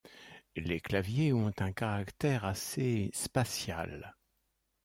Les 0.55 0.79
claviers 0.79 1.31
ont 1.31 1.51
un 1.59 1.71
caractère 1.71 2.43
assez 2.45 3.11
'spatial'. 3.13 4.15